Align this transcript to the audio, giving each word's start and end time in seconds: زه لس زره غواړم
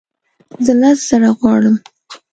زه 0.65 0.73
لس 0.81 0.99
زره 1.09 1.29
غواړم 1.39 1.75